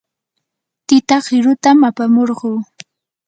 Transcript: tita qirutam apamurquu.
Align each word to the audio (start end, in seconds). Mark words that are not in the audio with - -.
tita 0.87 1.17
qirutam 1.25 1.77
apamurquu. 1.89 2.49